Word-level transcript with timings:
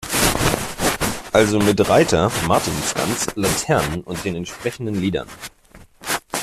Also 1.31 1.59
mit 1.59 1.87
Reiter, 1.87 2.31
Martinsgans, 2.47 3.27
Laternen 3.35 4.01
und 4.01 4.25
den 4.25 4.35
entsprechenden 4.35 4.99
Liedern. 4.99 5.27